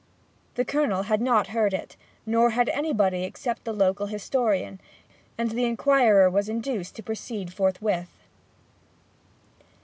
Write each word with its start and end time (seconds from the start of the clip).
The 0.55 0.65
Colonel 0.65 1.03
had 1.03 1.21
not 1.21 1.49
heard 1.53 1.75
it, 1.75 1.95
nor 2.25 2.49
had 2.49 2.69
anybody 2.69 3.23
except 3.23 3.65
the 3.65 3.71
local 3.71 4.07
historian; 4.07 4.81
and 5.37 5.51
the 5.51 5.65
inquirer 5.65 6.27
was 6.27 6.49
induced 6.49 6.95
to 6.95 7.03
proceed 7.03 7.53
forthwith. 7.53 8.09